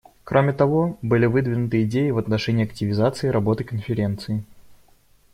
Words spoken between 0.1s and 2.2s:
Кроме того, были выдвинуты идеи в